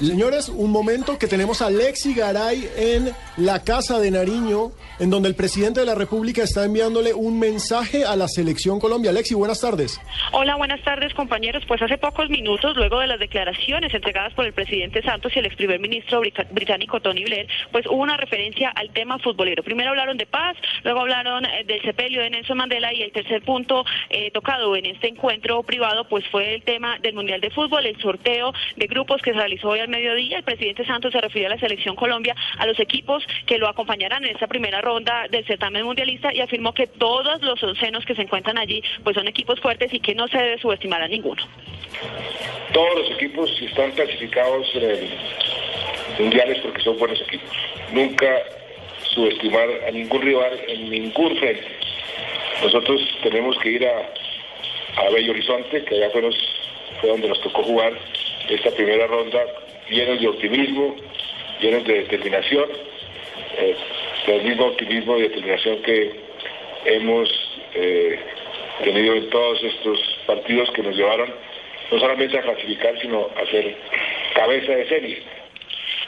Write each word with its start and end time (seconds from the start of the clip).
Señores, 0.00 0.48
un 0.48 0.70
momento 0.70 1.18
que 1.18 1.26
tenemos 1.26 1.60
a 1.60 1.70
Lexi 1.70 2.14
Garay 2.14 2.68
en 2.76 3.10
la 3.36 3.64
Casa 3.64 3.98
de 3.98 4.12
Nariño, 4.12 4.70
en 5.00 5.10
donde 5.10 5.28
el 5.28 5.34
presidente 5.34 5.80
de 5.80 5.86
la 5.86 5.96
República 5.96 6.44
está 6.44 6.64
enviándole 6.64 7.12
un 7.12 7.36
mensaje 7.40 8.04
a 8.04 8.14
la 8.14 8.28
Selección 8.28 8.78
Colombia. 8.78 9.10
Lexi, 9.10 9.34
buenas 9.34 9.60
tardes. 9.60 10.00
Hola, 10.30 10.54
buenas 10.54 10.80
tardes, 10.84 11.12
compañeros. 11.14 11.64
Pues 11.66 11.82
hace 11.82 11.98
pocos 11.98 12.30
minutos, 12.30 12.76
luego 12.76 13.00
de 13.00 13.08
las 13.08 13.18
declaraciones 13.18 13.92
entregadas 13.92 14.32
por 14.34 14.46
el 14.46 14.52
presidente 14.52 15.02
Santos 15.02 15.32
y 15.34 15.40
el 15.40 15.46
ex 15.46 15.56
primer 15.56 15.80
ministro 15.80 16.20
británico 16.20 17.00
Tony 17.00 17.24
Blair, 17.24 17.48
pues 17.72 17.84
hubo 17.86 18.00
una 18.00 18.16
referencia 18.16 18.70
al 18.70 18.90
tema 18.90 19.18
futbolero. 19.18 19.64
Primero 19.64 19.90
hablaron 19.90 20.16
de 20.16 20.26
paz, 20.26 20.56
luego 20.84 21.00
hablaron 21.00 21.44
eh, 21.44 21.64
del 21.66 21.82
sepelio 21.82 22.22
de 22.22 22.30
Nelson 22.30 22.56
Mandela 22.56 22.94
y 22.94 23.02
el 23.02 23.10
tercer 23.10 23.42
punto 23.42 23.84
eh, 24.10 24.30
tocado 24.30 24.76
en 24.76 24.86
este 24.86 25.08
encuentro 25.08 25.60
privado, 25.64 26.08
pues 26.08 26.24
fue 26.30 26.54
el 26.54 26.62
tema 26.62 27.00
del 27.00 27.14
Mundial 27.14 27.40
de 27.40 27.50
Fútbol, 27.50 27.84
el 27.84 28.00
sorteo 28.00 28.52
de 28.76 28.86
grupos 28.86 29.20
que 29.22 29.32
se 29.32 29.36
realizó 29.38 29.70
hoy 29.70 29.80
al 29.80 29.87
mediodía. 29.88 30.38
El 30.38 30.44
presidente 30.44 30.84
Santos 30.86 31.12
se 31.12 31.20
refirió 31.20 31.48
a 31.48 31.50
la 31.50 31.58
selección 31.58 31.96
Colombia, 31.96 32.34
a 32.58 32.66
los 32.66 32.78
equipos 32.80 33.24
que 33.46 33.58
lo 33.58 33.68
acompañarán 33.68 34.24
en 34.24 34.32
esta 34.32 34.46
primera 34.46 34.80
ronda 34.80 35.26
del 35.30 35.44
certamen 35.46 35.84
mundialista 35.84 36.32
y 36.32 36.40
afirmó 36.40 36.72
que 36.72 36.86
todos 36.86 37.42
los 37.42 37.62
oncenos 37.62 38.04
que 38.04 38.14
se 38.14 38.22
encuentran 38.22 38.58
allí 38.58 38.82
pues 39.04 39.14
son 39.14 39.28
equipos 39.28 39.60
fuertes 39.60 39.92
y 39.92 40.00
que 40.00 40.14
no 40.14 40.28
se 40.28 40.38
debe 40.38 40.58
subestimar 40.58 41.02
a 41.02 41.08
ninguno. 41.08 41.42
Todos 42.72 42.98
los 42.98 43.10
equipos 43.12 43.50
están 43.62 43.90
clasificados 43.92 44.66
en 44.74 45.08
mundiales 46.18 46.58
porque 46.60 46.82
son 46.82 46.98
buenos 46.98 47.20
equipos. 47.22 47.56
Nunca 47.92 48.28
subestimar 49.14 49.68
a 49.86 49.90
ningún 49.90 50.22
rival 50.22 50.60
en 50.68 50.90
ningún 50.90 51.36
frente. 51.36 51.66
Nosotros 52.62 53.00
tenemos 53.22 53.56
que 53.58 53.70
ir 53.70 53.86
a, 53.86 53.98
a 54.96 55.10
Bello 55.10 55.32
Horizonte, 55.32 55.84
que 55.84 55.94
allá 55.94 56.10
fue, 56.10 56.22
fue 57.00 57.10
donde 57.10 57.28
nos 57.28 57.40
tocó 57.40 57.62
jugar 57.62 57.92
esta 58.48 58.70
primera 58.70 59.06
ronda 59.06 59.44
llenos 59.90 60.20
de 60.20 60.28
optimismo, 60.28 60.96
llenos 61.60 61.84
de 61.84 61.94
determinación, 62.04 62.68
eh, 63.58 63.76
del 64.26 64.42
mismo 64.42 64.66
optimismo 64.66 65.16
y 65.16 65.22
determinación 65.22 65.82
que 65.82 66.12
hemos 66.84 67.28
eh, 67.74 68.18
tenido 68.84 69.14
en 69.14 69.30
todos 69.30 69.62
estos 69.62 70.18
partidos 70.26 70.70
que 70.70 70.82
nos 70.82 70.96
llevaron 70.96 71.32
no 71.90 71.98
solamente 71.98 72.38
a 72.38 72.42
clasificar, 72.42 72.98
sino 73.00 73.30
a 73.34 73.50
ser 73.50 73.74
cabeza 74.34 74.72
de 74.72 74.88
serie. 74.88 75.22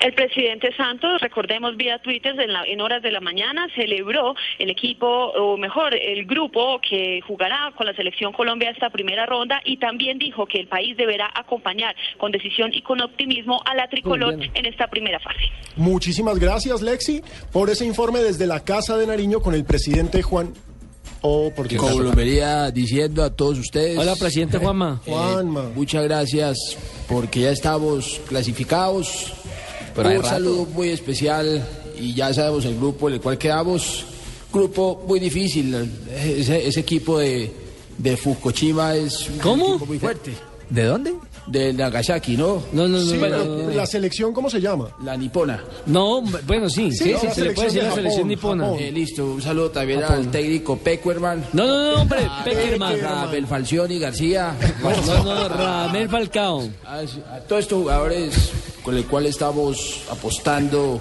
El 0.00 0.14
presidente 0.14 0.72
Santos, 0.76 1.20
recordemos 1.20 1.76
vía 1.76 1.98
Twitter, 1.98 2.34
en, 2.38 2.80
horas 2.80 3.02
de 3.02 3.10
la 3.10 3.20
mañana 3.20 3.66
celebró 3.74 4.34
el 4.58 4.70
equipo, 4.70 5.06
o 5.06 5.56
mejor, 5.56 5.94
el 5.94 6.24
grupo 6.24 6.80
que 6.88 7.20
jugará 7.26 7.72
con 7.76 7.86
la 7.86 7.94
selección 7.94 8.32
Colombia 8.32 8.70
esta 8.70 8.90
primera 8.90 9.26
ronda 9.26 9.60
y 9.64 9.78
también 9.78 10.18
dijo 10.18 10.46
que 10.46 10.60
el 10.60 10.68
país 10.68 10.96
deberá 10.96 11.28
acompañar 11.34 11.96
con 12.16 12.30
decisión 12.30 12.72
y 12.72 12.82
con 12.82 13.00
optimismo 13.00 13.60
a 13.64 13.74
la 13.74 13.88
tricolor 13.88 14.34
en 14.34 14.66
esta 14.66 14.86
primera 14.86 15.18
fase. 15.18 15.50
Muchísimas 15.76 16.38
gracias, 16.38 16.80
Lexi, 16.80 17.20
por 17.52 17.68
ese 17.68 17.84
informe 17.84 18.20
desde 18.20 18.46
la 18.46 18.64
Casa 18.64 18.96
de 18.96 19.06
Nariño 19.06 19.40
con 19.40 19.54
el 19.54 19.64
presidente 19.64 20.22
Juan 20.22 20.52
Oh, 21.20 21.50
porque 21.54 21.76
Como 21.76 22.00
lo 22.00 22.12
vería 22.12 22.70
diciendo 22.70 23.24
a 23.24 23.30
todos 23.30 23.58
ustedes. 23.58 23.98
Hola, 23.98 24.14
presidente 24.14 24.58
Juanma. 24.62 25.00
Juanma. 25.04 25.64
Muchas 25.74 26.04
gracias 26.04 26.56
porque 27.08 27.40
ya 27.40 27.50
estamos 27.50 28.20
clasificados 28.28 29.34
un 30.06 30.24
saludo 30.24 30.66
muy 30.66 30.90
especial 30.90 31.66
y 31.98 32.14
ya 32.14 32.32
sabemos 32.32 32.64
el 32.64 32.76
grupo 32.76 33.08
en 33.08 33.14
el 33.14 33.20
cual 33.20 33.38
quedamos. 33.38 34.04
Grupo 34.52 35.04
muy 35.06 35.20
difícil. 35.20 35.74
Ese, 36.10 36.80
equipo 36.80 37.18
de, 37.18 37.52
de 37.98 38.16
Fukushima 38.16 38.94
es 38.94 39.28
un 39.28 39.34
equipo 39.34 39.86
muy 39.86 39.98
fuerte. 39.98 40.32
¿De 40.70 40.84
dónde? 40.84 41.14
De 41.46 41.72
Nagasaki, 41.72 42.36
¿no? 42.36 42.62
No, 42.72 42.86
no, 42.86 42.98
no. 42.98 43.70
la 43.70 43.86
selección, 43.86 44.34
¿cómo 44.34 44.50
se 44.50 44.60
llama? 44.60 44.90
La 45.02 45.16
nipona. 45.16 45.64
No, 45.86 46.20
bueno, 46.46 46.68
sí, 46.68 46.92
sí, 46.92 47.14
se 47.32 47.42
le 47.42 47.52
puede 47.52 47.68
decir 47.68 47.82
la 47.82 47.94
selección 47.94 48.28
nipona. 48.28 48.74
Eh, 48.76 48.92
listo, 48.92 49.24
un 49.24 49.40
saludo 49.40 49.70
también 49.70 50.04
al 50.04 50.30
técnico 50.30 50.76
Peckerman. 50.76 51.46
No, 51.54 51.66
no, 51.66 51.92
no, 51.92 52.02
hombre, 52.02 52.20
Peckerman. 52.44 53.00
Rabel 53.00 53.46
Falcioni 53.46 53.98
García. 53.98 54.54
no, 54.82 55.24
no, 55.24 55.48
Ramel 55.48 56.08
Falcao. 56.10 56.68
A, 56.84 56.98
a 56.98 57.40
todos 57.40 57.62
estos 57.62 57.78
jugadores 57.78 58.52
con 58.88 58.96
el 58.96 59.04
cual 59.04 59.26
estamos 59.26 60.00
apostando 60.10 60.98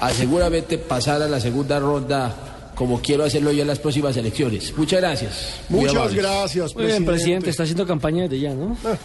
a 0.00 0.08
seguramente 0.08 0.78
pasar 0.78 1.20
a 1.20 1.28
la 1.28 1.38
segunda 1.38 1.78
ronda 1.78 2.70
como 2.74 3.02
quiero 3.02 3.24
hacerlo 3.24 3.52
yo 3.52 3.60
en 3.60 3.68
las 3.68 3.80
próximas 3.80 4.16
elecciones. 4.16 4.72
Muchas 4.78 5.00
gracias. 5.02 5.54
Muchas 5.68 6.14
gracias, 6.14 6.72
presidente. 6.72 6.76
Muy 6.78 6.86
bien, 6.86 7.04
presidente, 7.04 7.50
está 7.50 7.64
haciendo 7.64 7.86
campaña 7.86 8.22
desde 8.22 8.40
ya, 8.40 8.54
¿no? 8.54 8.78
Ah. 8.82 8.96